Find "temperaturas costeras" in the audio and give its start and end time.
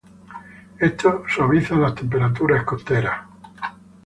1.93-3.21